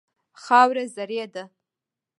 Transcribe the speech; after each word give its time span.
خاوره 0.43 0.83
زرعي 0.95 1.25
ده. 1.33 1.43